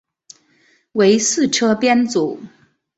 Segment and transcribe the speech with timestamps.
[0.93, 2.39] 为四车编组。